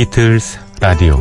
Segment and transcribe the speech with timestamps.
[0.00, 1.14] 비틀스 라디오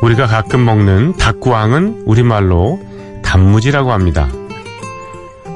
[0.00, 2.80] 우리가 가끔 먹는 닭구황은 우리말로
[3.22, 4.30] 단무지라고 합니다.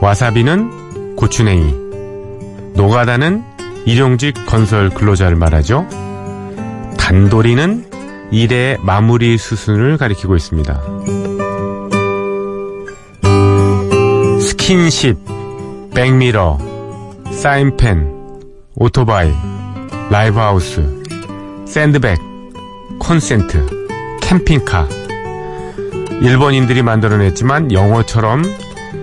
[0.02, 1.87] 와사비는 고추냉이,
[2.88, 3.44] 노가다는
[3.84, 5.86] 일용직 건설 근로자를 말하죠.
[6.98, 7.84] 단도리는
[8.30, 10.80] 일의 마무리 수순을 가리키고 있습니다.
[14.40, 15.18] 스킨십,
[15.94, 16.56] 백미러,
[17.30, 18.10] 사인펜,
[18.74, 19.34] 오토바이,
[20.08, 21.04] 라이브하우스,
[21.66, 22.18] 샌드백,
[22.98, 23.66] 콘센트,
[24.22, 24.88] 캠핑카.
[26.22, 28.44] 일본인들이 만들어냈지만 영어처럼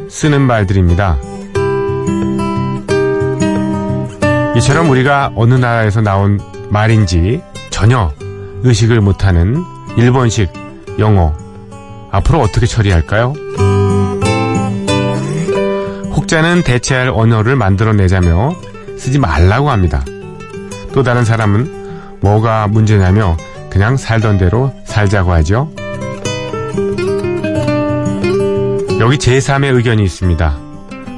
[0.09, 1.19] 쓰는 말들입니다.
[4.55, 6.39] 이처럼 우리가 어느 나라에서 나온
[6.69, 8.13] 말인지 전혀
[8.63, 9.61] 의식을 못하는
[9.97, 10.51] 일본식
[10.97, 11.35] 영어
[12.09, 13.33] 앞으로 어떻게 처리할까요?
[16.15, 18.55] 혹자는 대체할 언어를 만들어내자며
[18.97, 20.05] 쓰지 말라고 합니다.
[20.93, 23.35] 또 다른 사람은 뭐가 문제냐며
[23.69, 25.69] 그냥 살던 대로 살자고 하죠.
[29.01, 30.57] 여기 제3의 의견이 있습니다.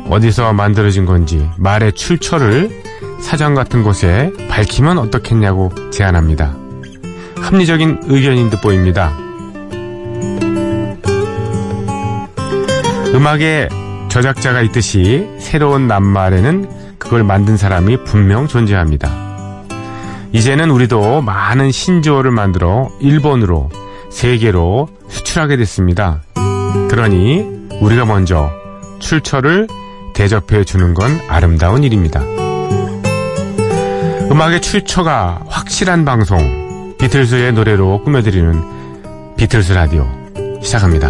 [0.10, 2.87] 어디서 만들어진 건지 말의 출처를
[3.20, 6.56] 사전 같은 곳에 밝히면 어떻겠냐고 제안합니다.
[7.42, 9.12] 합리적인 의견인 듯 보입니다.
[13.14, 13.70] 음악에
[14.10, 19.10] 저작자가 있듯이 새로운 낱말에는 그걸 만든 사람이 분명 존재합니다.
[20.34, 23.70] 이제는 우리도 많은 신조어를 만들어 일본으로
[24.10, 26.22] 세계로 수출하게 됐습니다.
[26.90, 27.46] 그러니
[27.82, 28.52] 우리가 먼저
[29.00, 29.68] 출처를
[30.14, 32.22] 대접해 주는 건 아름다운 일입니다.
[34.37, 40.07] 음악의 출처가 확실한 방송 비틀즈의 노래로 꾸며드리는 비틀즈 라디오
[40.63, 41.09] 시작합니다.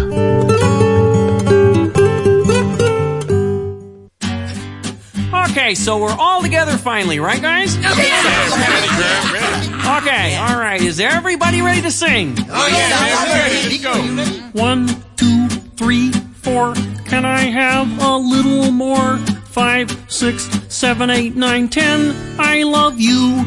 [5.51, 7.77] Okay, so we're all together finally, right, guys?
[7.77, 7.85] Okay,
[10.35, 10.81] all right.
[10.81, 12.35] Is everybody ready to sing?
[12.49, 12.89] Oh, yeah,
[14.53, 16.11] One, two, three,
[16.41, 16.73] four.
[17.05, 19.19] Can I have a little more?
[19.58, 22.14] Five, six, seven, eight, nine, ten.
[22.38, 23.44] I love you.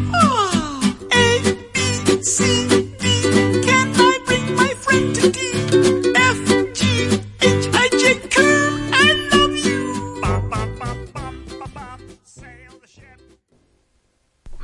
[1.14, 1.40] A,
[1.72, 1.80] B,
[2.22, 2.68] C,
[3.00, 3.64] D.
[3.64, 5.40] Can I bring my friend to D?
[6.14, 6.82] F, G,
[7.40, 8.44] H, I, J, K.
[8.92, 9.96] I love you.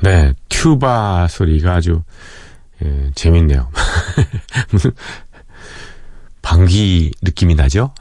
[0.02, 2.02] 네, 튜바 소리가 아주
[2.84, 3.70] 예, 재밌네요.
[4.70, 4.90] 무슨
[6.42, 7.94] 방귀 느낌이 나죠?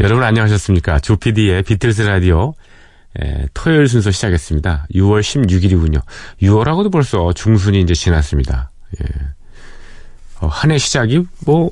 [0.00, 1.00] 여러분 안녕하셨습니까?
[1.00, 2.54] 조피디의 비틀스 라디오
[3.20, 4.86] 예, 토요일 순서 시작했습니다.
[4.94, 6.00] 6월 16일이군요.
[6.40, 8.70] 6월하고도 벌써 중순이 이제 지났습니다.
[8.98, 9.06] 예.
[10.40, 11.70] 어, 한해 시작이 뭐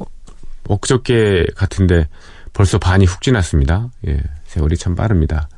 [0.68, 2.06] 엊그저께 같은데
[2.52, 3.88] 벌써 반이 훅 지났습니다.
[4.06, 5.48] 예, 세월이 참 빠릅니다.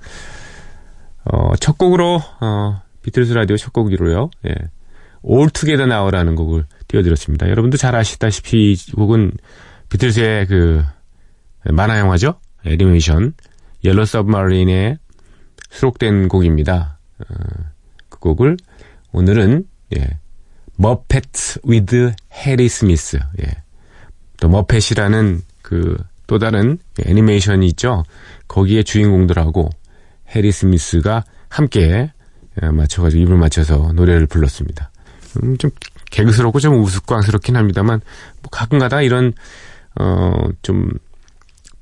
[1.25, 4.55] 어, 첫 곡으로, 어, 비틀스 라디오 첫 곡으로요, 예.
[5.53, 7.49] Together Now라는 곡을 띄워드렸습니다.
[7.51, 9.33] 여러분도 잘 아시다시피 이 곡은
[9.89, 10.85] 비틀스의 그,
[11.65, 12.39] 만화 영화죠?
[12.65, 13.35] 애니메이션,
[13.85, 14.99] Yellow Submarine에
[15.71, 16.99] 수록된 곡입니다.
[17.19, 17.35] 어,
[18.09, 18.57] 그 곡을
[19.13, 19.65] 오늘은,
[19.97, 20.19] 예,
[20.77, 21.25] Muppet
[21.65, 23.47] with 해리 스미스, 예.
[24.39, 25.97] 또 Muppet이라는 그
[26.31, 28.05] 또 다른 애니메이션이 있죠.
[28.47, 29.69] 거기에 주인공들하고
[30.29, 32.13] 해리 스미스가 함께
[32.63, 34.93] 어, 맞춰가지고 입을 맞춰서 노래를 불렀습니다.
[35.43, 35.73] 음, 좀
[36.13, 38.01] 개그스럽고 좀 우스꽝스럽긴 합니다만
[38.43, 39.33] 뭐 가끔가다 이런
[39.97, 40.91] 어 좀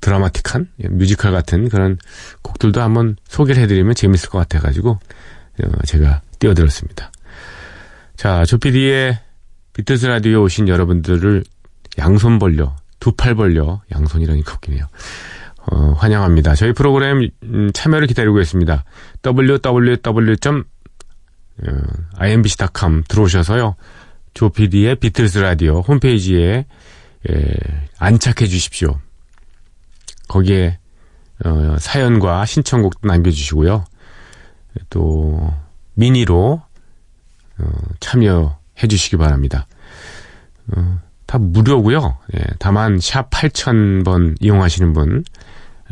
[0.01, 1.97] 드라마틱한 예, 뮤지컬 같은 그런
[2.41, 7.11] 곡들도 한번 소개를 해드리면 재밌을 것 같아가지고 어, 제가 띄워드렸습니다.
[8.15, 9.19] 자, 조피디의
[9.73, 11.43] 비틀스 라디오에 오신 여러분들을
[11.97, 14.85] 양손 벌려, 두 팔 벌려, 양손이라니까 웃기네요.
[15.71, 16.55] 어, 환영합니다.
[16.55, 18.83] 저희 프로그램 음, 참여를 기다리고 있습니다.
[19.23, 20.63] www.imbc.com
[23.07, 23.75] 들어오셔서요.
[24.33, 26.65] 조피디의 비틀스 라디오 홈페이지에
[27.29, 27.53] 예,
[27.97, 28.99] 안착해 주십시오.
[30.29, 30.77] 거기에
[31.43, 33.83] 어, 사연과 신청곡도 남겨주시고요.
[34.89, 35.53] 또
[35.95, 36.61] 미니로
[37.57, 39.67] 어, 참여해 주시기 바랍니다.
[40.75, 42.17] 어, 다 무료고요.
[42.35, 45.23] 예, 다만 샵 8000번 이용하시는 분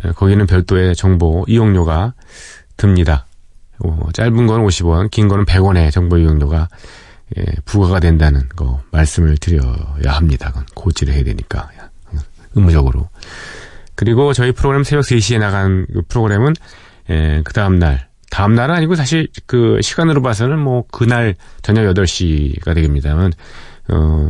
[0.05, 2.13] 예, 거기는 별도의 정보 이용료가
[2.77, 3.25] 듭니다.
[3.79, 6.69] 어, 짧은 건 50원, 긴 거는 100원의 정보 이용료가
[7.37, 10.49] 예, 부과가 된다는 거 말씀을 드려야 합니다.
[10.49, 11.69] 그건 고지를 해야 되니까
[12.55, 13.09] 의무적으로.
[13.97, 16.53] 그리고 저희 프로그램 새벽 3시에 나간 그 프로그램은
[17.09, 23.33] 예, 그 다음날, 다음 날은 아니고 사실 그 시간으로 봐서는 뭐 그날 저녁 8시가 되겠습니다만,
[23.89, 24.29] 어,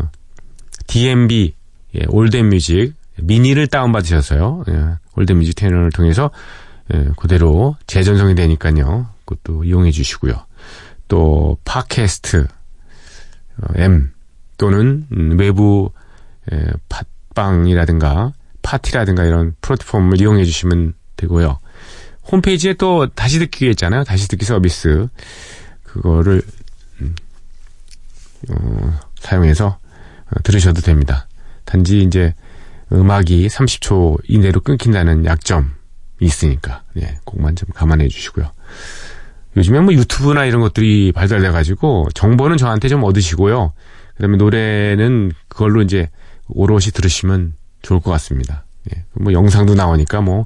[0.87, 1.53] DMB,
[1.95, 4.85] 예, All That Music, 미니를 다운 받으셔서요, 예,
[5.17, 6.31] All That Music 채널을 통해서,
[6.93, 10.33] 예, 그대로 재전송이 되니까요, 그것도 이용해 주시고요.
[11.09, 12.47] 또, 팟캐스트,
[13.61, 14.13] 어, M,
[14.57, 15.91] 또는 음, 외부,
[16.53, 16.71] 예,
[17.33, 18.31] 팟빵이라든가,
[18.67, 21.57] 파티라든가 이런 플랫폼을 이용해 주시면 되고요.
[22.29, 24.03] 홈페이지에 또 다시 듣기 있잖아요.
[24.03, 25.07] 다시 듣기 서비스.
[25.83, 26.41] 그거를,
[27.01, 27.15] 음,
[28.49, 31.29] 어, 사용해서 어, 들으셔도 됩니다.
[31.63, 32.35] 단지 이제
[32.91, 35.67] 음악이 30초 이내로 끊긴다는 약점이
[36.19, 38.51] 있으니까, 예, 그것만 좀 감안해 주시고요.
[39.55, 43.71] 요즘에 뭐 유튜브나 이런 것들이 발달돼 가지고 정보는 저한테 좀 얻으시고요.
[44.15, 46.09] 그 다음에 노래는 그걸로 이제
[46.49, 48.65] 오롯이 들으시면 좋을 것 같습니다.
[48.95, 50.45] 예, 뭐 영상도 나오니까 뭐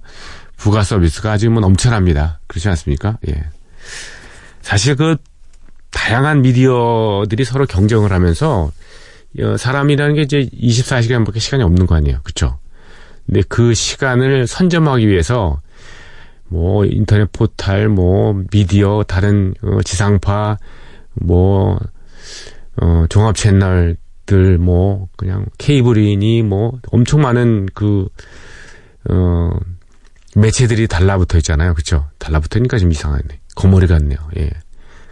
[0.57, 2.39] 부가 서비스가 아주 뭐 넘쳐납니다.
[2.48, 3.18] 그렇지 않습니까?
[3.28, 3.44] 예.
[4.62, 5.18] 사실 그
[5.89, 8.72] 다양한 미디어들이 서로 경쟁을 하면서
[9.39, 12.19] 어, 사람이라는 게 이제 24시간밖에 시간이 없는 거 아니에요.
[12.24, 12.60] 그렇죠?
[13.25, 15.62] 근데 그 시간을 선점하기 위해서
[16.48, 20.57] 뭐 인터넷 포탈, 뭐 미디어, 다른 어, 지상파,
[21.13, 21.80] 뭐
[22.81, 23.95] 어, 종합 채널
[24.31, 28.07] 들, 뭐 그냥 케이블이니 뭐 엄청 많은 그
[29.10, 29.50] 어,
[30.38, 31.74] 매체들이 달라붙어 있잖아요.
[31.74, 32.07] 그렇죠?
[32.18, 33.42] 달라붙으니까 좀 이상하네.
[33.56, 34.18] 거머리 같네요.
[34.38, 34.50] 예.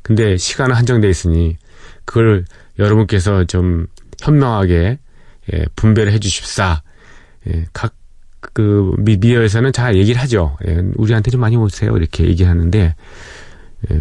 [0.03, 1.57] 근데 시간은 한정돼 있으니
[2.05, 2.45] 그걸
[2.79, 3.87] 여러분께서 좀
[4.21, 4.99] 현명하게
[5.53, 6.81] 예, 분배를 해 주십사.
[7.49, 7.95] 예, 각,
[8.39, 10.55] 그, 미, 미디어에서는 잘 얘기를 하죠.
[10.65, 11.97] 예, 우리한테 좀 많이 오세요.
[11.97, 12.95] 이렇게 얘기하는데,
[13.91, 13.99] 예,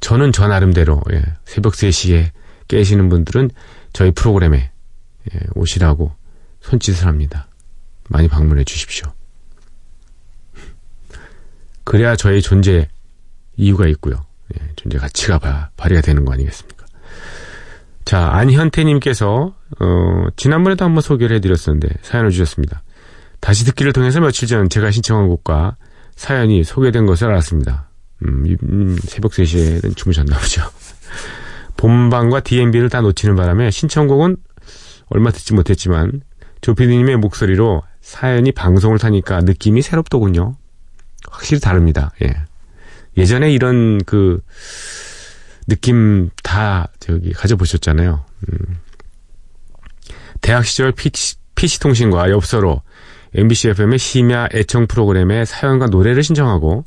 [0.00, 2.30] 저는 저 나름대로, 예, 새벽 3시에
[2.68, 3.50] 깨시는 분들은
[3.98, 4.70] 저희 프로그램에
[5.34, 6.12] 예, 오시라고
[6.60, 7.48] 손짓을 합니다.
[8.08, 9.12] 많이 방문해 주십시오.
[11.82, 12.88] 그래야 저의 존재
[13.56, 14.24] 이유가 있고요.
[14.54, 16.86] 예, 존재 가치가 바, 발휘가 되는 거 아니겠습니까?
[18.04, 22.84] 자, 안현태님께서, 어, 지난번에도 한번 소개를 해드렸었는데, 사연을 주셨습니다.
[23.40, 25.76] 다시 듣기를 통해서 며칠 전 제가 신청한 곡과
[26.14, 27.90] 사연이 소개된 것을 알았습니다.
[28.24, 30.62] 음, 음, 새벽 3시에는 주무셨나 보죠.
[31.78, 34.36] 본방과 DMB를 다 놓치는 바람에 신청곡은
[35.06, 36.20] 얼마 듣지 못했지만,
[36.60, 40.56] 조피디님의 목소리로 사연이 방송을 타니까 느낌이 새롭더군요.
[41.30, 42.12] 확실히 다릅니다.
[42.22, 42.34] 예.
[43.16, 44.40] 예전에 이런 그
[45.66, 48.24] 느낌 다 저기 가져보셨잖아요.
[48.48, 48.78] 음.
[50.40, 52.82] 대학 시절 PC, PC통신과 엽서로
[53.34, 56.84] MBC FM의 심야 애청 프로그램에 사연과 노래를 신청하고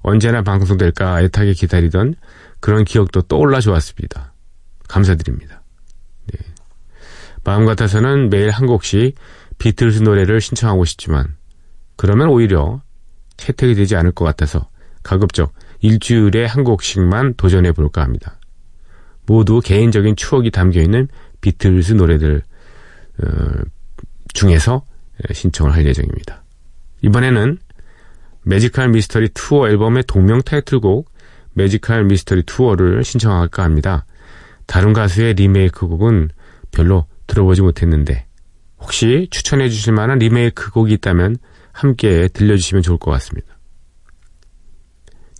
[0.00, 2.14] 언제나 방송될까 애타게 기다리던
[2.60, 4.31] 그런 기억도 떠올라 좋았습니다.
[4.92, 5.62] 감사드립니다.
[6.32, 6.38] 네.
[7.44, 9.14] 마음 같아서는 매일 한 곡씩
[9.58, 11.36] 비틀스 노래를 신청하고 싶지만
[11.96, 12.82] 그러면 오히려
[13.38, 14.68] 채택이 되지 않을 것 같아서
[15.02, 18.38] 가급적 일주일에 한 곡씩만 도전해 볼까 합니다.
[19.24, 21.08] 모두 개인적인 추억이 담겨 있는
[21.40, 22.42] 비틀즈 노래들
[23.22, 23.26] 어,
[24.34, 24.84] 중에서
[25.32, 26.44] 신청을 할 예정입니다.
[27.00, 27.58] 이번에는
[28.42, 31.10] 매지컬 미스터리 투어 앨범의 동명 타이틀곡
[31.54, 34.04] 매지컬 미스터리 투어를 신청할까 합니다.
[34.72, 36.30] 다른 가수의 리메이크 곡은
[36.70, 38.24] 별로 들어보지 못했는데
[38.78, 41.36] 혹시 추천해 주실 만한 리메이크 곡이 있다면
[41.72, 43.58] 함께 들려주시면 좋을 것 같습니다.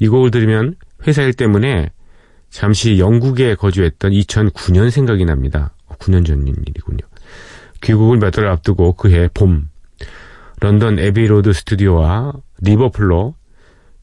[0.01, 0.75] 이 곡을 들으면
[1.07, 1.93] 회사 일 때문에
[2.51, 5.75] 잠시 영국에 거주했던 2009년 생각이 납니다.
[5.89, 7.07] 9년 전 일이군요.
[7.81, 9.71] 귀국을 몇 달 앞두고 그해 봄
[10.61, 13.35] 런던 에비로드 스튜디오와 리버풀로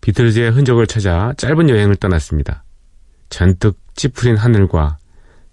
[0.01, 2.63] 비틀즈의 흔적을 찾아 짧은 여행을 떠났습니다.
[3.29, 4.97] 잔뜩 찌푸린 하늘과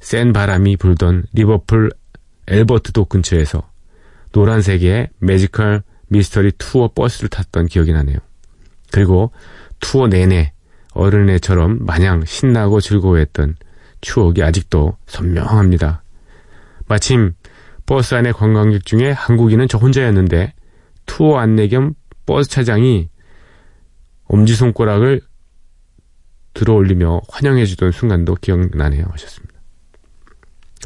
[0.07, 1.91] 센 바람이 불던 리버풀
[2.47, 3.69] Albert Dock 근처에서
[4.31, 8.17] 노란색의 Magical Mystery Tour 버스를 탔던 기억이 나네요.
[8.93, 9.33] 그리고
[9.81, 10.53] 투어 내내
[10.93, 13.57] 어린애처럼 마냥 신나고 즐거워했던
[14.01, 16.05] 추억이 아직도 선명합니다.
[16.87, 17.33] 마침
[17.85, 20.55] 버스 안의 관광객 중에 한국인은 저 혼자였는데
[21.07, 21.95] 투어 안내 겸
[22.27, 23.09] 버스 차장이
[24.27, 25.21] 엄지손가락을
[26.55, 29.56] 들어 올리며 환영해주던 순간도 기억나네요 하셨습니다.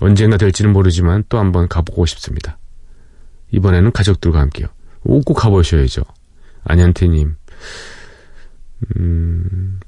[0.01, 2.59] 언젠가 될지는 모르지만 또 한번 가보고 싶습니다.
[3.53, 4.69] 이번에는 가족들과 함께요.
[5.03, 6.03] 꼭 가보셔야죠.
[6.65, 7.35] 안현태님.
[8.97, 9.81] 음,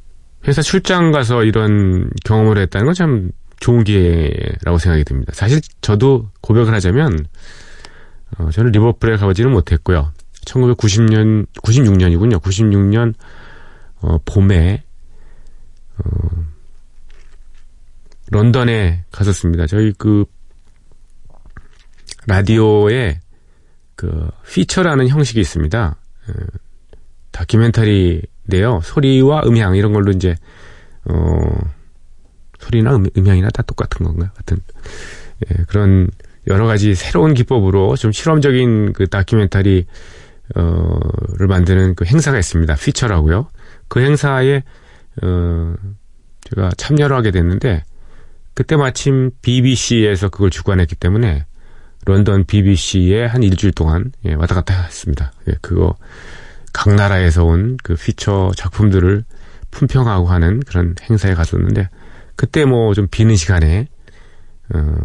[0.47, 3.31] 회사 출장 가서 이런 경험을 했다는 건 참
[3.63, 5.33] 좋은 기회라고 생각이 듭니다.
[5.35, 7.27] 사실 저도 고백을 하자면,
[8.37, 10.13] 어, 저는 리버풀에 가보지는 못했고요.
[10.47, 12.43] 1990년, 96년이군요.
[12.43, 13.15] 96년,
[14.01, 14.83] 어, 봄에,
[15.99, 16.29] 어,
[18.33, 19.67] 런던에 갔었습니다.
[19.67, 20.25] 저희 그,
[22.27, 23.21] 라디오에
[23.95, 25.97] 그, 피처라는 형식이 있습니다.
[26.29, 26.33] 어,
[27.31, 28.81] 다큐멘터리 인데요.
[28.83, 30.35] 소리와 음향 이런 걸로 이제
[31.05, 31.15] 어
[32.59, 34.31] 소리나 음, 음향이나 다 똑같은 건가요?
[34.35, 34.59] 하여튼
[35.51, 36.09] 예, 그런
[36.47, 39.87] 여러 가지 새로운 기법으로 좀 실험적인 그 다큐멘터리
[40.55, 42.75] 어를 만드는 그 행사가 있습니다.
[42.75, 43.49] 피처라고요.
[43.89, 44.63] 그 행사에
[45.23, 45.75] 어
[46.49, 47.85] 제가 참여를 하게 됐는데
[48.55, 51.47] 그때 마침 BBC에서 그걸 주관했기 때문에
[52.05, 55.33] 런던 BBC에 한 일주일 동안 예, 왔다 갔다 했습니다.
[55.49, 55.97] 예, 그거
[56.73, 59.25] 각 나라에서 온 그 피처 작품들을
[59.71, 61.89] 품평하고 하는 그런 행사에 갔었는데
[62.37, 63.89] 그때 뭐 좀 비는 시간에
[64.75, 64.97] 어,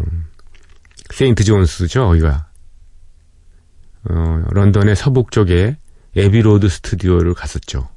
[1.10, 2.48] 세인트 존스죠 거기가
[4.10, 5.76] 어, 런던의 서북 쪽에
[6.16, 7.88] 에비로드 스튜디오를 갔었죠.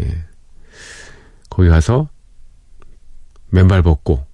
[0.00, 0.24] 예.
[1.50, 2.08] 거기 가서
[3.50, 4.24] 맨발 벗고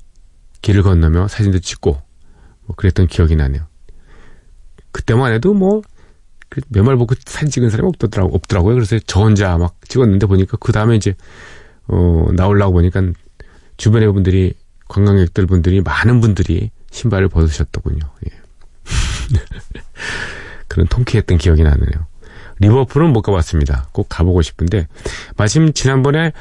[0.62, 2.00] 길을 건너며 사진도 찍고
[2.66, 3.66] 뭐 그랬던 기억이 나네요.
[4.92, 8.74] 그때만 해도 뭐 그 맨발 벗고 사진 찍은 사람이 없더라고, 없더라고요.
[8.74, 11.14] 그래서 저 혼자 막 찍었는데 보니까 그 다음에 이제
[11.88, 13.02] 어 나오려고 보니까
[13.76, 14.54] 주변의 분들이
[14.88, 18.00] 관광객들 분들이 많은 분들이 신발을 벗으셨더군요.
[18.26, 18.38] 예.
[20.68, 22.06] 그런 통쾌했던 기억이 나네요.
[22.60, 23.88] 리버풀은 못 가봤습니다.
[23.92, 24.86] 꼭 가보고 싶은데
[25.36, 26.32] 마침 지난번에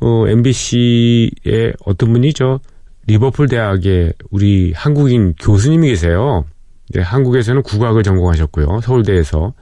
[0.00, 2.60] 어, MBC에 어떤 분이 저
[3.08, 6.44] 리버풀 대학에 우리 한국인 교수님이 계세요.
[6.90, 8.80] 네, 한국에서는 국악을 전공하셨고요.
[8.82, 9.54] 서울대에서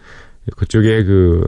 [0.57, 1.45] 그쪽에 그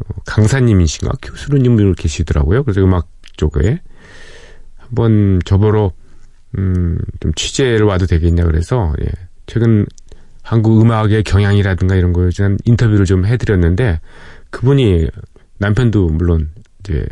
[0.00, 2.64] 어, 강사님이신가 교수님으로 계시더라고요.
[2.64, 3.80] 그래서 음악 쪽에
[4.76, 5.92] 한번 저보러
[6.58, 9.06] 음, 좀 취재를 와도 되겠냐 그래서 예,
[9.46, 9.86] 최근
[10.42, 14.00] 한국 음악의 경향이라든가 이런 거에 대한 인터뷰를 좀 해드렸는데
[14.50, 15.06] 그분이
[15.58, 17.06] 남편도 물론 이제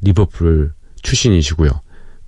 [0.00, 1.68] 리버풀 출신이시고요.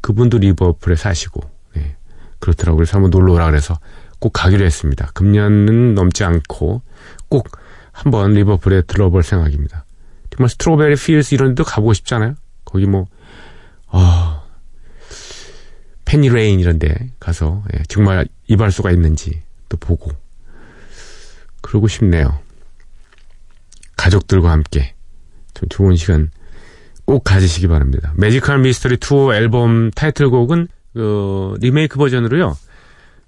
[0.00, 1.40] 그분도 리버풀에 사시고
[1.74, 1.96] 네,
[2.38, 2.78] 그렇더라고요.
[2.78, 3.78] 그래서 한번 놀러 오라 그래서
[4.18, 5.10] 꼭 가기로 했습니다.
[5.14, 6.82] 금년은 넘지 않고
[7.28, 7.48] 꼭
[7.92, 9.84] 한번 리버풀에 들러볼 생각입니다.
[10.30, 12.34] 정말 스트로베리 필스 이런 데도 가보고 싶잖아요.
[12.64, 13.06] 거기 뭐
[13.88, 14.42] 아,
[16.04, 20.10] 페니레인 이런 데 가서 예, 정말 이발소가 있는지 또 보고
[21.60, 22.38] 그러고 싶네요.
[23.96, 24.94] 가족들과 함께
[25.54, 26.30] 좀 좋은 시간
[27.10, 28.12] 꼭 가지시기 바랍니다.
[28.14, 32.56] Magical Mystery Tour 앨범 타이틀곡은 그 리메이크 버전으로요.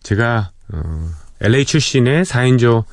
[0.05, 1.11] 제가 어,
[1.41, 2.85] LA 출신의 4인조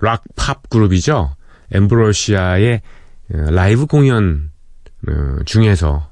[0.00, 1.36] 락 팝 그룹이죠.
[1.70, 2.82] 엠브로시아의
[3.34, 4.50] 어, 라이브 공연
[5.06, 6.10] 어, 중에서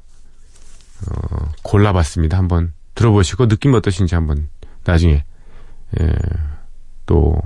[1.10, 2.38] 어, 골라봤습니다.
[2.38, 4.48] 한번 들어보시고 느낌 어떠신지 한번
[4.84, 5.24] 나중에
[6.00, 6.12] 예,
[7.06, 7.42] 또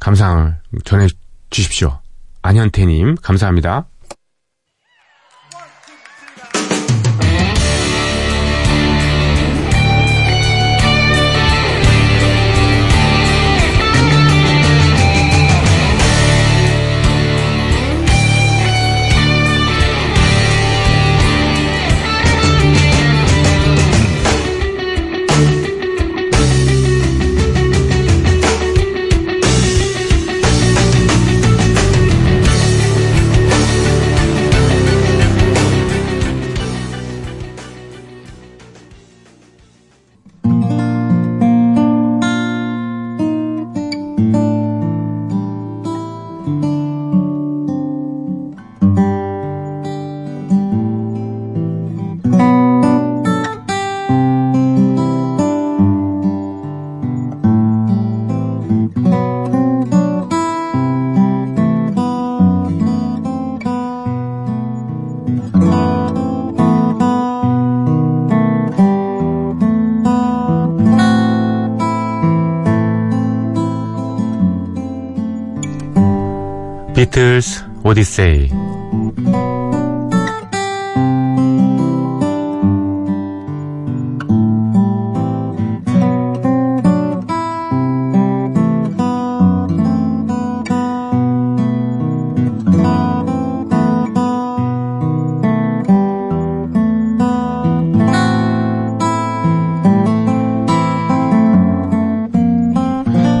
[0.00, 1.06] 감상을 전해
[1.50, 2.00] 주십시오.
[2.42, 3.86] 안현태님 감사합니다.
[77.92, 78.48] 오디세이.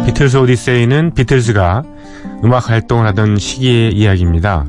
[0.04, 1.84] 비틀스 오디세이는 비틀스가
[2.44, 4.66] 음악 활동을 하던 시기의 이야기입니다.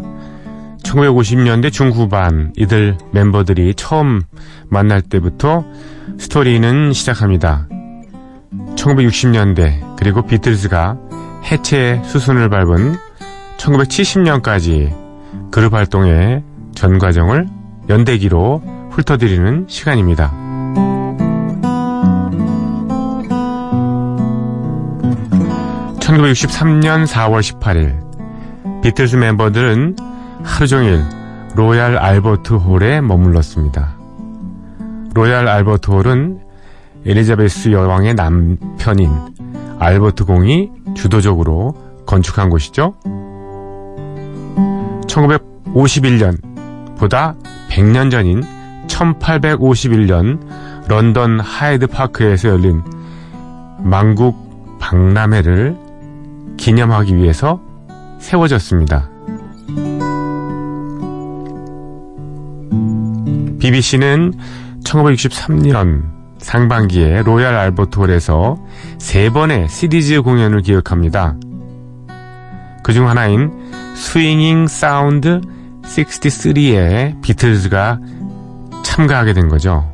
[0.84, 4.24] 1950년대 중후반 이들 멤버들이 처음
[4.70, 5.66] 만날 때부터
[6.18, 7.68] 스토리는 시작합니다.
[8.76, 10.98] 1960년대 그리고 비틀즈가
[11.52, 12.96] 해체 수순을 밟은
[13.58, 16.44] 1970년까지 그룹 활동의
[16.76, 17.48] 전 과정을
[17.90, 18.62] 연대기로
[18.92, 20.43] 훑어드리는 시간입니다.
[26.04, 29.96] 1963년 4월 18일 비틀스 멤버들은
[30.44, 31.02] 하루 종일
[31.56, 33.96] 로얄 알버트 홀에 머물렀습니다.
[35.14, 36.42] 로얄 알버트 홀은
[37.06, 39.12] 엘리자베스 여왕의 남편인
[39.80, 41.74] 알버트 공이 주도적으로
[42.06, 42.96] 건축한 곳이죠.
[45.08, 47.36] 1951년 보다
[47.70, 48.44] 100년 전인
[48.88, 50.40] 1851년
[50.90, 52.84] 런던 하이드 파크에서 열린
[53.80, 55.83] 만국 박람회를
[56.58, 57.62] 기념하기 위해서
[58.20, 59.10] 세워졌습니다.
[63.60, 64.34] BBC는
[64.84, 66.04] 1963년
[66.38, 68.58] 상반기에 로얄 알버트 홀에서
[68.98, 71.36] 세 번의 시리즈 공연을 기획합니다.
[72.84, 73.52] 그중 하나인
[73.96, 75.40] Swinging Sound
[75.84, 78.00] 63에 비틀즈가
[78.84, 79.90] 참가하게 된 거죠.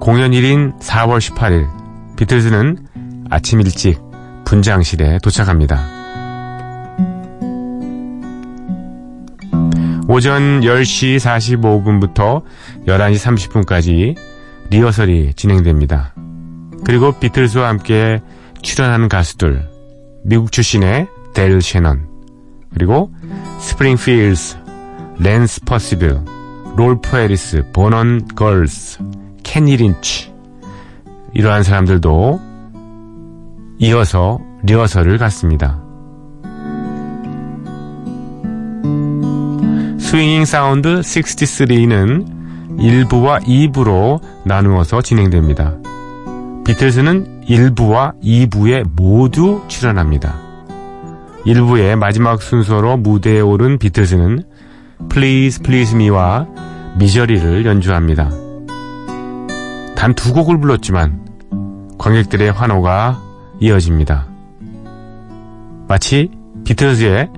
[0.00, 1.68] 공연일인 4월 18일
[2.16, 2.78] 비틀즈는
[3.30, 4.09] 아침 일찍
[4.50, 5.86] 분장실에 도착합니다.
[10.08, 12.42] 오전 10시 45분부터
[12.84, 14.16] 11시 30분까지
[14.70, 16.14] 리허설이 진행됩니다.
[16.84, 18.20] 그리고 비틀즈와 함께
[18.60, 19.68] 출연하는 가수들
[20.24, 22.08] 미국 출신의 델 셰넌
[22.74, 23.12] 그리고
[23.60, 24.56] 스프링필즈,
[25.20, 26.18] 랜스 퍼시빌,
[26.76, 28.98] 롤프 해리스, 버논 걸스,
[29.44, 30.32] 케니 린치
[31.34, 32.49] 이러한 사람들도
[33.82, 35.82] 이어서 리허설을 갖습니다.
[39.98, 45.78] Swinging Sound 63는 1부와 2부로 나누어서 진행됩니다.
[46.66, 50.34] 비틀즈는 1부와 2부에 모두 출연합니다.
[51.46, 54.42] 1부의 마지막 순서로 무대에 오른 비틀즈는
[55.10, 56.46] Please Please Me와
[56.98, 58.28] 미저리를 연주합니다.
[59.96, 61.26] 단 두 곡을 불렀지만
[61.98, 63.29] 관객들의 환호가
[63.60, 64.26] 이어집니다.
[65.86, 66.30] 마치
[66.64, 67.28] 비틀즈의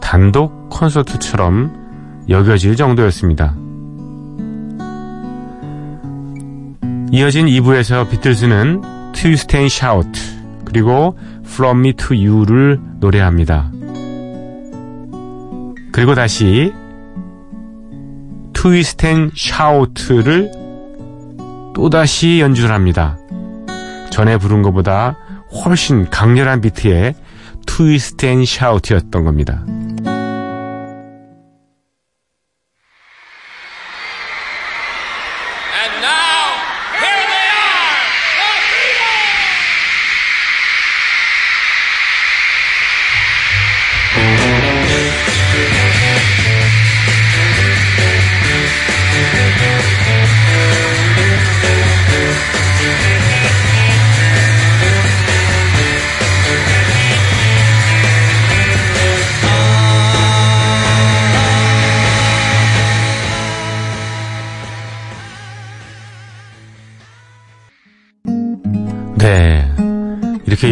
[0.00, 3.56] 단독 콘서트처럼 여겨질 정도였습니다.
[7.10, 10.20] 이어진 2부에서 비틀즈는 Twist and Shout
[10.64, 13.70] 그리고 From Me to You를 노래합니다.
[15.92, 16.72] 그리고 다시
[19.06, 20.50] and Shout를
[21.74, 23.18] 또다시 연주를 합니다.
[24.10, 25.16] 전에 부른 것보다
[25.52, 27.14] 훨씬 강렬한 비트의
[27.66, 29.64] Twist and Shout이었던 겁니다.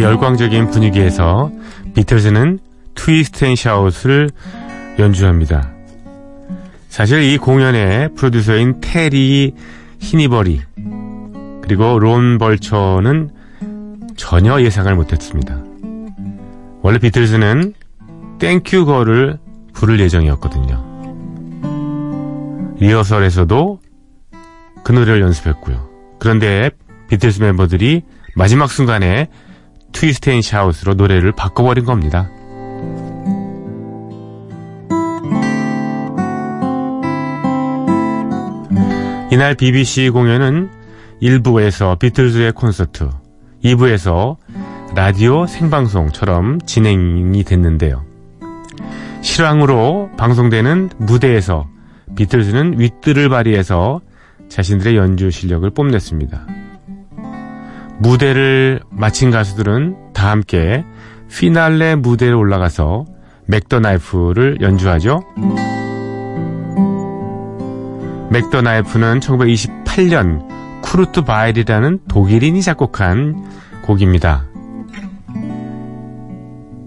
[0.01, 1.51] 열광적인 분위기에서
[1.93, 2.59] 비틀즈는
[2.95, 4.29] Twist and Shout을
[4.99, 5.71] 연주합니다.
[6.89, 9.53] 사실 이 공연의 프로듀서인 테리
[9.99, 10.61] 히니버리
[11.61, 13.29] 그리고 론 벌처는
[14.17, 15.57] 전혀 예상을 못했습니다.
[16.81, 17.73] 원래 비틀즈는
[18.39, 19.37] Thank You Girl을
[19.73, 20.91] 부를 예정이었거든요.
[22.79, 23.79] 리허설에서도
[24.83, 25.87] 그 노래를 연습했고요.
[26.19, 26.71] 그런데
[27.07, 28.01] 비틀스 멤버들이
[28.35, 29.27] 마지막 순간에
[29.91, 32.29] Twist and Shout으로 노래를 바꿔버린 겁니다.
[39.31, 40.69] 이날 BBC 공연은
[41.21, 43.09] 1부에서 비틀즈의 콘서트,
[43.63, 44.35] 2부에서
[44.93, 48.03] 라디오 생방송처럼 진행이 됐는데요.
[49.21, 51.67] 실황으로 방송되는 무대에서
[52.15, 54.01] 비틀즈는 윗뜰을 발휘해서
[54.49, 56.47] 자신들의 연주 실력을 뽐냈습니다.
[58.01, 60.83] 무대를 마친 가수들은 다 함께
[61.29, 63.05] 피날레 무대에 올라가서
[63.45, 65.21] 맥더나이프를 연주하죠.
[68.31, 73.45] 맥더나이프는 1928년 쿠르트 바일이라는 독일인이 작곡한
[73.83, 74.45] 곡입니다.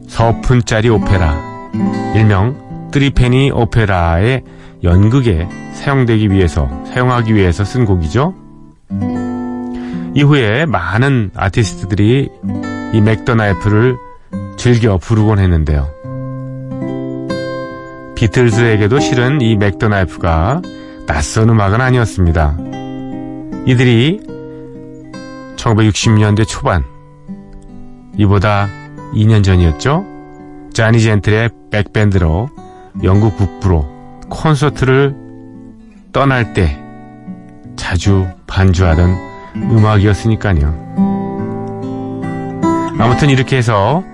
[0.09, 1.41] 서푼짜리 오페라,
[2.17, 4.43] 일명 트리페니 오페라의
[4.83, 8.35] 연극에 사용되기 위해서, 사용하기 위해서 쓴 곡이죠.
[10.15, 12.29] 이후에 많은 아티스트들이
[12.93, 13.97] 이 맥더나이프를
[14.57, 15.91] 즐겨 부르곤 했는데요.
[18.15, 20.63] 비틀즈에게도 실은 이 맥더나이프가
[21.07, 22.57] 낯선 음악은 아니었습니다.
[23.67, 24.21] 이들이
[25.57, 26.85] 1960년대 초반,
[28.17, 28.69] 이보다
[29.15, 30.05] 2년 전이었죠?
[30.73, 32.49] 자니 젠틀의 백밴드로
[33.03, 33.89] 영국 북부로
[34.29, 35.15] 콘서트를
[36.13, 36.81] 떠날 때
[37.75, 40.85] 자주 반주하던 음악이었으니까요.
[42.99, 44.05] 아무튼 이렇게 해서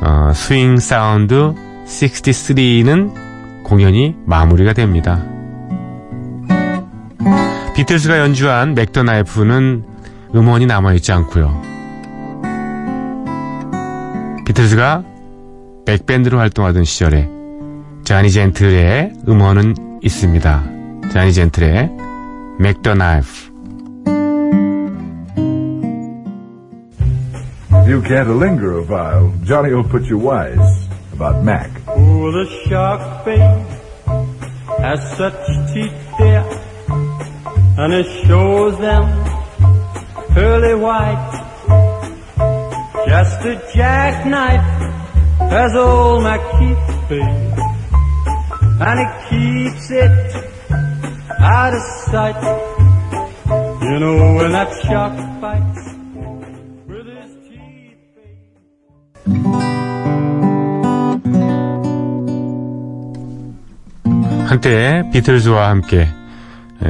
[0.00, 1.54] 어, Swing Sound
[1.86, 5.22] 63는 공연이 마무리가 됩니다.
[7.74, 9.84] 비틀스가 연주한 Mack the Knife는
[10.34, 11.62] 음원이 남아있지 않고요.
[14.46, 15.04] 비틀스가
[15.84, 17.28] 백밴드로 활동하던 시절에
[18.04, 20.64] 자니 젠틀의 음원은 있습니다.
[21.12, 21.90] 자니 젠틀의
[22.58, 23.55] 맥더나이프
[27.86, 29.32] You can't linger a while.
[29.44, 31.70] Johnny will put you wise about Mac.
[31.86, 33.64] Oh, the shark fin
[34.82, 35.38] has such
[35.72, 36.44] teeth there,
[37.78, 39.04] and it shows them
[40.34, 41.30] pearly white.
[43.06, 44.66] Just a jackknife
[45.48, 47.54] has old McKeith been,
[48.82, 50.50] and it keeps it
[51.38, 52.42] out of sight.
[53.80, 56.05] You know when that shark bites
[64.46, 66.88] 한때 비틀즈와 함께 에,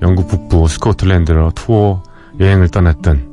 [0.00, 2.02] 영국 북부 스코틀랜드로 투어
[2.40, 3.30] 여행을 떠났던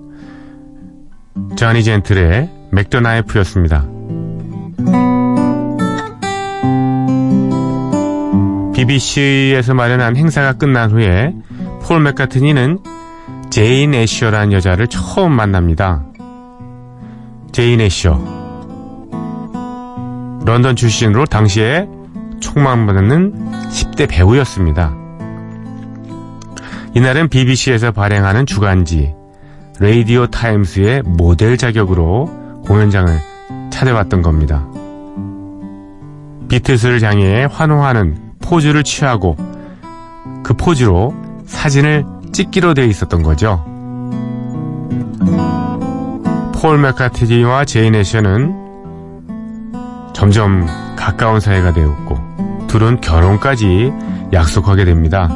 [1.56, 3.86] 자니 젠틀의 Mack the Knife였습니다.
[8.75, 11.34] BBC에서 마련한 행사가 끝난 후에
[11.82, 12.80] 폴 맥카트니는
[13.49, 16.04] 제인 애셔라는 여자를 처음 만납니다.
[17.52, 18.21] 제인 애셔.
[20.45, 21.88] 런던 출신으로 당시에
[22.39, 24.95] 촉망받는 10대 배우였습니다.
[26.95, 29.13] 이날은 BBC에서 발행하는 주간지
[29.80, 33.19] Radio Times의 모델 자격으로 공연장을
[33.69, 34.67] 찾아왔던 겁니다.
[36.49, 39.38] 비틀스를 향해 환호하는 포즈를 취하고
[40.43, 41.13] 그 포즈로
[41.45, 43.63] 사진을 찍기로 되어 있었던 거죠.
[46.54, 48.54] 폴 맥카티니와 제인 애셔는
[50.13, 52.09] 점점 가까운 사이가 되었고
[52.70, 53.92] 둘은 결혼까지
[54.32, 55.28] 약속하게 됩니다.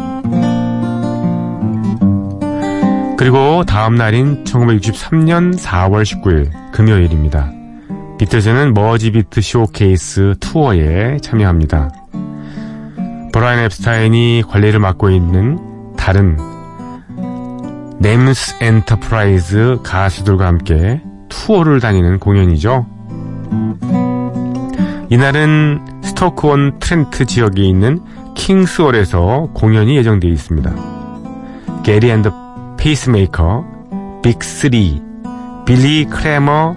[3.18, 7.52] 그리고 다음 날인 1963년 4월 19일 금요일입니다.
[8.20, 11.90] 비틀즈는 Mersey Beat Showcase 투어에 참여합니다.
[13.34, 15.60] 브라이언 앱스타인이 관리를 맡고 있는
[15.98, 16.38] 다른
[18.00, 22.86] NEMS Enterprise 가수들과 함께 투어를 다니는 공연이죠.
[25.10, 28.02] 이날은 스토크온 트렌트 지역에 있는
[28.36, 30.74] 킹스홀에서 공연이 예정되어 있습니다.
[31.84, 32.30] 게리 앤드
[32.78, 33.66] 페이스메이커,
[34.22, 36.76] 빅3, 빌리 크래머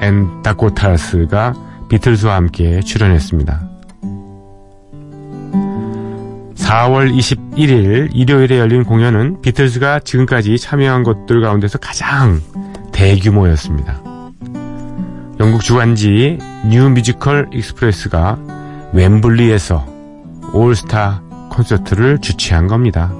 [0.00, 1.54] 앤 다코타스가
[1.88, 3.70] 비틀즈와 함께 출연했습니다.
[6.56, 12.40] 4월 21일 일요일에 열린 공연은 비틀즈가 지금까지 참여한 것들 가운데서 가장
[12.90, 14.00] 대규모였습니다.
[15.40, 18.38] 영국 주간지 뉴 뮤지컬 익스프레스가
[18.94, 19.86] 웸블리에서
[20.52, 23.12] 올스타 콘서트를 주최한 겁니다.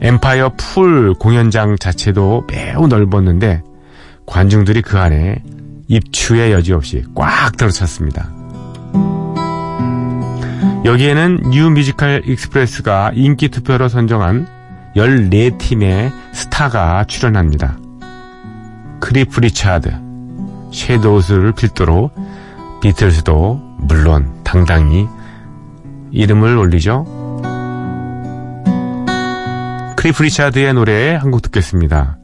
[0.00, 3.62] 엠파이어 풀 공연장 자체도 매우 넓었는데
[4.26, 5.42] 관중들이 그 안에
[5.88, 8.32] 입추의 여지 없이 꽉 들어찼습니다.
[10.84, 14.46] 여기에는 뉴 뮤지컬 익스프레스가 인기 투표로 선정한
[14.96, 17.78] 14팀의 스타가 출연합니다.
[19.00, 19.90] 크리프 리차드,
[20.72, 22.10] 섀도우스를 필두로
[22.84, 25.08] 비틀스도 물론 당당히
[26.10, 27.06] 이름을 올리죠.
[29.96, 32.18] 크리프 리차드의 노래 한 곡 듣겠습니다.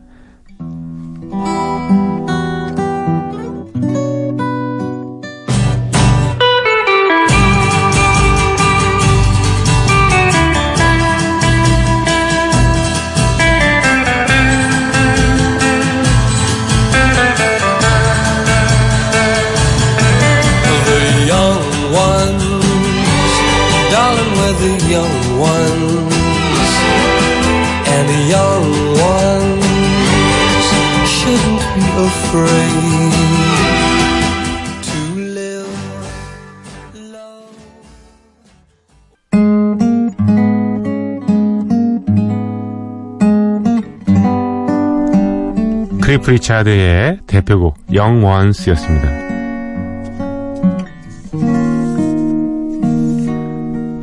[46.03, 49.09] 크리프 리차드의 대표곡 Young Ones였습니다.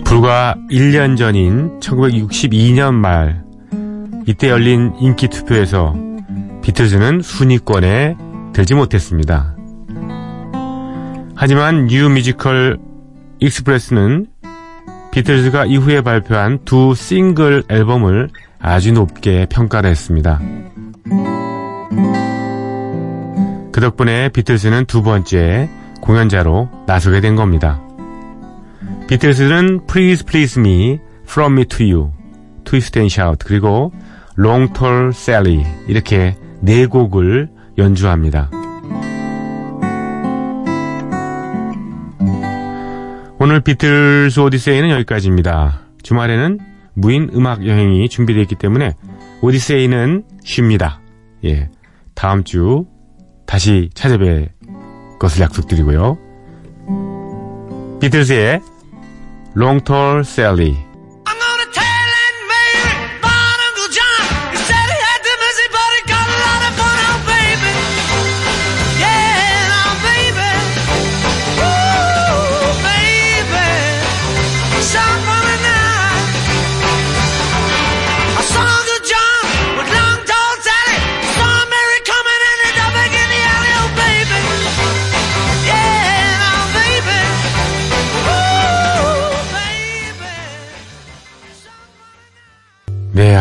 [0.03, 3.41] 불과 1년 전인 1962년 말
[4.25, 6.06] 이때 열린 인기 투표에서
[6.67, 8.17] 비틀즈는 순위권에
[8.51, 9.55] 들지 못했습니다.
[11.33, 12.77] 하지만 뉴 뮤지컬
[13.39, 14.27] 익스프레스는
[15.13, 20.41] 비틀즈가 이후에 발표한 두 싱글 앨범을 아주 높게 평가를 했습니다.
[23.71, 25.69] 그 덕분에 비틀즈는 두 번째
[26.01, 27.81] 공연자로 나서게 된 겁니다.
[29.07, 32.11] 비틀즈는 Please Please Me, From Me to You,
[32.65, 33.93] Twist and Shout, 그리고
[34.37, 38.49] Long Tall Sally 이렇게 네 곡을 연주합니다.
[43.39, 45.81] 오늘 비틀스 오디세이는 여기까지입니다.
[46.01, 46.59] 주말에는
[46.95, 48.95] 무인 음악 여행이 준비되어 있기 때문에
[49.41, 50.99] 오디세이는 쉽니다.
[51.45, 51.69] 예.
[52.15, 52.85] 다음 주
[53.45, 54.49] 다시 찾아뵐
[55.19, 56.17] 것을 약속드리고요.
[58.01, 58.61] 비틀스의
[59.55, 60.86] Sally I'm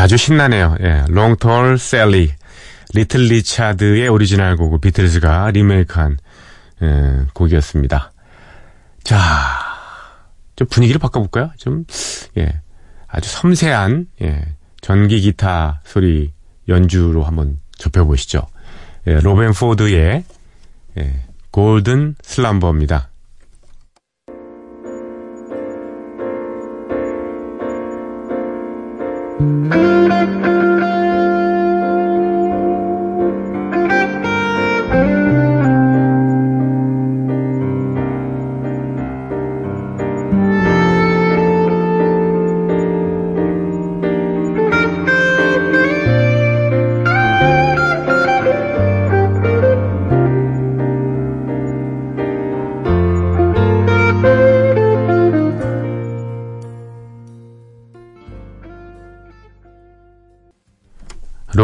[0.07, 0.77] 아주 신나네요.
[0.83, 2.33] 예, Long Tall Sally.
[2.95, 6.19] 리틀 리차드의 오리지널 곡을 비틀즈가 리메이크한
[6.83, 8.13] 예, 곡이었습니다.
[9.03, 9.19] 자,
[10.55, 11.51] 좀 분위기를 바꿔볼까요?
[11.57, 11.87] 좀,
[12.39, 12.61] 예,
[13.09, 14.45] 아주 섬세한, 예,
[14.81, 16.33] 전기 기타 소리
[16.69, 18.47] 연주로 한번 접해보시죠.
[19.09, 20.23] 예, 로벤 포드의,
[20.99, 23.09] 예, Golden Slumber입니다.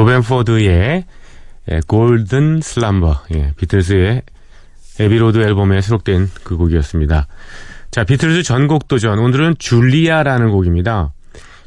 [0.03, 1.05] 로벤 포드의
[1.71, 4.23] 예, Golden Slumber, 예, 비틀즈의
[4.99, 7.29] Abbey Road 앨범에 수록된 그 곡이었습니다.
[7.93, 9.21] 자, 비틀즈 전곡 도전.
[9.21, 11.13] 오늘은 줄리아라는 곡입니다.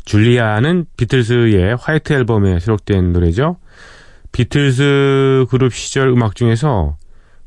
[0.03, 3.55] 줄리아는 비틀즈의 White Album에 수록된 노래죠.
[4.33, 6.97] 비틀즈 그룹 시절 음악 중에서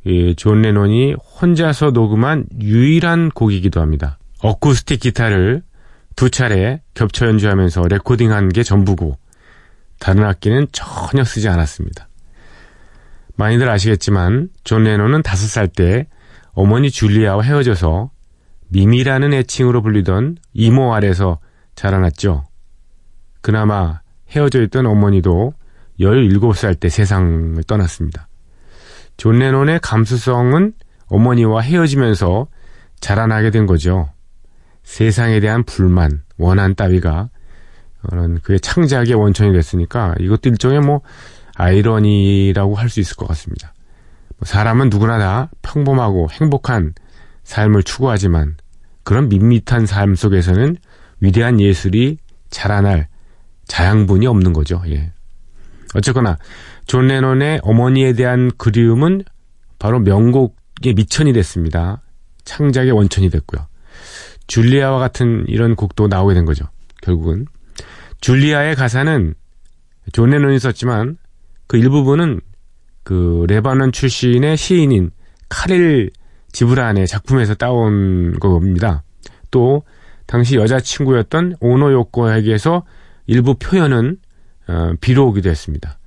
[0.06, 4.18] 이, 존 레논이 혼자서 녹음한 유일한 곡이기도 합니다.
[4.40, 5.62] 어쿠스틱 기타를
[6.16, 9.18] 두 차례 겹쳐 연주하면서 레코딩한 게 전부고
[9.98, 12.08] 다른 악기는 전혀 쓰지 않았습니다.
[13.36, 16.08] 많이들 아시겠지만 존 레논은 다섯 살때
[16.52, 18.10] 어머니 줄리아와 헤어져서
[18.68, 21.38] 미미라는 애칭으로 불리던 이모 아래서
[21.74, 22.46] 자라났죠.
[23.40, 25.54] 그나마 헤어져 있던 어머니도
[26.00, 28.28] 17살 때 세상을 떠났습니다.
[29.16, 30.74] 존 레논의 감수성은
[31.06, 32.46] 어머니와 헤어지면서
[33.00, 34.10] 자라나게 된 거죠.
[34.82, 37.30] 세상에 대한 불만, 원한 따위가
[38.02, 41.00] 그런 그의 창작의 원천이 됐으니까 이것도 일종의 뭐
[41.54, 43.74] 아이러니라고 할 수 있을 것 같습니다.
[44.38, 46.94] 뭐 사람은 누구나 다 평범하고 행복한
[47.44, 48.56] 삶을 추구하지만
[49.02, 50.76] 그런 밋밋한 삶 속에서는
[51.20, 52.18] 위대한 예술이
[52.50, 53.08] 자라날
[53.66, 54.82] 자양분이 없는 거죠.
[54.86, 55.12] 예.
[55.94, 56.38] 어쨌거나
[56.86, 59.22] 존 레논의 어머니에 대한 그리움은
[59.78, 62.02] 바로 명곡의 밑천이 됐습니다.
[62.44, 63.66] 창작의 원천이 됐고요.
[64.46, 66.66] 줄리아와 같은 이런 곡도 나오게 된 거죠.
[67.02, 67.46] 결국은
[68.20, 69.34] 줄리아의 가사는
[70.12, 71.16] 존 레논이 썼지만
[71.66, 72.40] 그 일부분은
[73.04, 75.10] 그 레바논 출신의 시인인
[75.48, 76.10] 카릴
[76.52, 79.02] 지브란의 작품에서 따온 겁니다.
[79.50, 79.82] 또
[80.26, 82.84] 당시 여자친구였던 오노 요코에게서
[83.26, 84.18] 일부 표현은
[84.68, 85.98] 어, 빌려오기도 했습니다.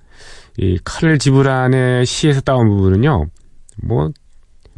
[0.58, 3.28] 이 카릴 지브란의 시에서 따온 부분은요,
[3.84, 4.12] 뭐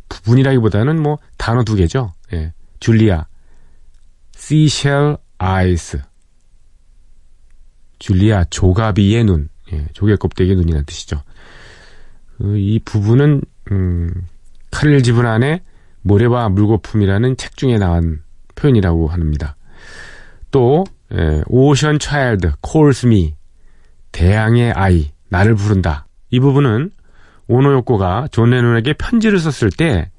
[0.08, 2.14] 부분이라기보다는 뭐 단어 두 개죠.
[2.32, 3.26] 예, 줄리아,
[4.36, 6.00] seashell eyes,
[8.04, 11.22] 줄리아 조가비의 눈, 예, 조개 껍데기 눈이라는 뜻이죠.
[12.38, 14.12] 그, 이 부분은 음,
[14.72, 15.62] 카릴 지브란의
[16.02, 18.22] 모래와 물거품이라는 책 중에 나온
[18.56, 19.56] 표현이라고 합니다.
[20.52, 23.36] 또 예, Ocean child calls me
[24.12, 26.06] 대양의 아이 나를 부른다.
[26.30, 26.92] 이 부분은
[27.48, 30.12] 오노요코가 존 레논에게 편지를 썼을 때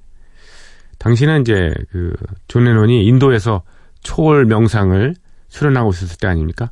[0.99, 3.63] 당시는 이제 그 존 레논이 인도에서
[4.03, 5.15] 초월 명상을
[5.49, 6.71] 수련하고 있었을 때 아닙니까?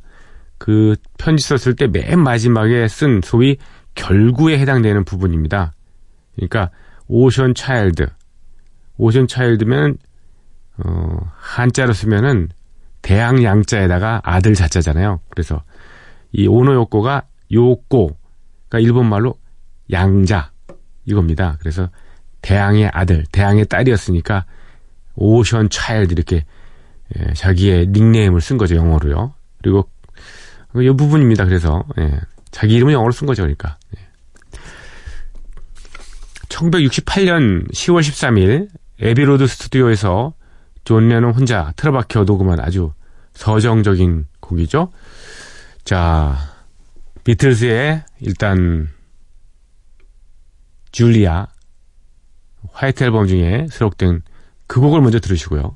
[0.63, 3.57] 그 편지 썼을 때 맨 마지막에 쓴 소위
[3.95, 5.73] 결구에 해당되는 부분입니다.
[6.37, 6.69] 그러니까
[7.09, 8.07] Ocean child
[8.97, 9.97] Ocean child면
[10.77, 12.47] 어, 한자로 쓰면은
[13.01, 15.19] 대양 양자에다가 아들 자자잖아요.
[15.27, 15.63] 그래서
[16.31, 19.35] 이 오노요코가 요코가 일본말로
[19.91, 20.53] 양자
[21.03, 21.57] 이겁니다.
[21.59, 21.89] 그래서
[22.41, 24.45] 대양의 아들, 대양의 딸이었으니까
[25.15, 26.45] 오션 차일드 이렇게
[27.17, 29.33] 예, 자기의 닉네임을 쓴 거죠 영어로요.
[29.61, 29.89] 그리고
[30.75, 31.45] 이 부분입니다.
[31.45, 32.19] 그래서 예,
[32.51, 33.43] 자기 이름은 영어로 쓴 거죠.
[33.43, 33.77] 그러니까.
[33.97, 34.01] 예.
[36.49, 40.33] 1968년 10월 13일 Abbey Road 스튜디오에서
[40.83, 42.93] 존 레논 혼자 틀어박혀 녹음한 아주
[43.33, 44.91] 서정적인 곡이죠.
[45.83, 46.37] 자,
[47.23, 48.89] 비틀즈의 일단
[50.91, 51.47] 줄리아
[52.71, 54.21] White Album 중에 수록된
[54.67, 55.75] 그 곡을 먼저 들으시고요.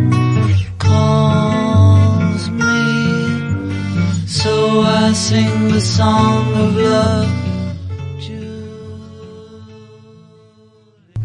[0.80, 2.86] calls me.
[4.28, 7.30] So I sing the song of love.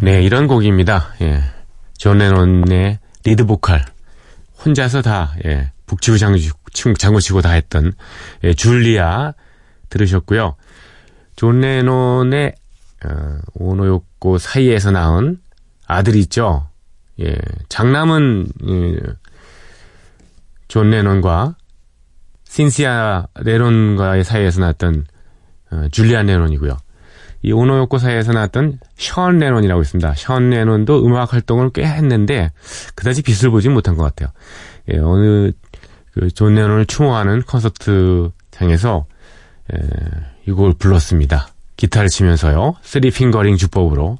[0.00, 1.12] 네, 이런 곡입니다.
[1.22, 1.42] 예.
[1.98, 3.84] 존 레논의 리드 보컬.
[4.64, 6.38] 혼자서 다, 예, 북치고 장구,
[6.98, 7.92] 장구 치고 다 했던,
[8.44, 9.34] 예, 줄리아
[9.90, 10.56] 들으셨고요.
[11.36, 12.54] 존 레논의,
[13.04, 15.38] 어, 오노요코 사이에서 낳은
[15.86, 16.68] 아들이 있죠.
[17.20, 17.36] 예,
[17.68, 18.98] 장남은, 예,
[20.68, 21.56] 존 레논과
[22.44, 25.06] 신시아 레논과의 사이에서 낳았던
[25.70, 26.76] 어, 줄리안 레논이고요.
[27.42, 30.14] 이 오노요코 사이에서 낳았던 션 레논이라고 있습니다.
[30.16, 32.50] 션 레논도 음악 활동을 꽤 했는데
[32.94, 34.30] 그다지 빛을 보지 못한 것 같아요.
[34.92, 35.52] 예, 어느
[36.12, 39.06] 그 존 레논을 추모하는 콘서트장에서
[39.72, 39.78] 예,
[40.46, 41.48] 이 곡을 불렀습니다.
[41.76, 42.74] 기타를 치면서요.
[42.82, 44.18] three fingering 주법으로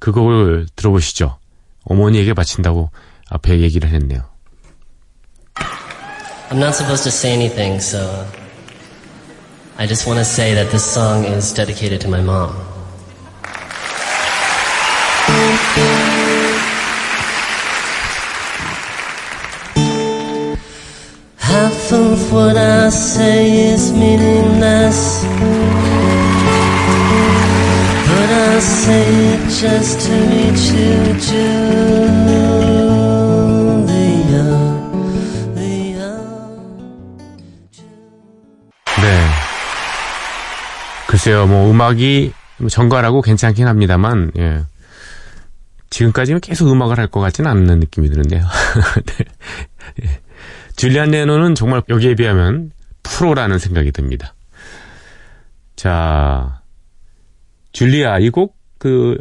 [0.00, 1.38] 그 곡을 들어보시죠.
[1.84, 2.90] 어머니에게 바친다고
[3.30, 4.22] 앞에 얘기를 했네요.
[6.50, 8.26] I'm not supposed to say anything, so
[9.80, 12.50] I just want to say that this song is dedicated to my mom.
[21.36, 25.24] Half of what I say is meaningless.
[28.08, 32.47] But I say it just to reach you, Julia.
[41.08, 42.32] 글쎄요, 뭐 음악이
[42.70, 44.62] 정갈하고 괜찮긴 합니다만, 예.
[45.90, 48.42] 지금까지는 계속 음악을 할 것 같지는 않는 느낌이 드는데요.
[49.06, 49.24] 네.
[50.04, 50.20] 예.
[50.76, 54.34] 줄리안 레논은 정말 여기에 비하면 프로라는 생각이 듭니다.
[55.76, 56.60] 자,
[57.72, 59.16] 줄리아 이 곡 그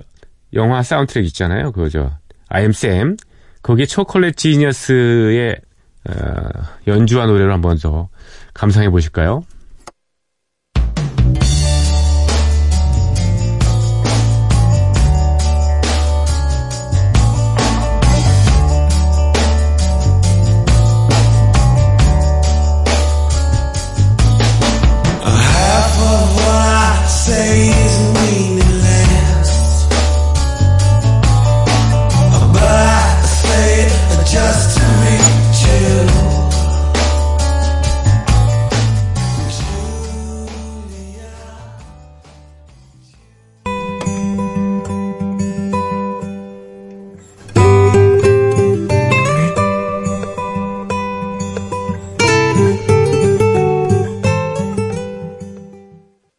[0.54, 1.72] 영화 사운드트랙 있잖아요.
[1.72, 2.16] 그거죠.
[2.50, 3.18] I am Sam.
[3.64, 5.56] 거기에 초콜릿 지니어스의
[6.08, 6.14] 어,
[6.86, 8.08] 연주한 노래를 한번 더
[8.54, 9.44] 감상해 보실까요?